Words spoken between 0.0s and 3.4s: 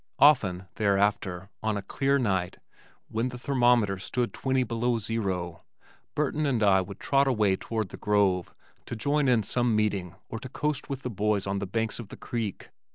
Often, thereafter, on a clear night when the